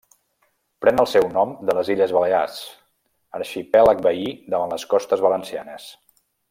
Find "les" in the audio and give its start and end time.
1.79-1.91, 4.77-4.91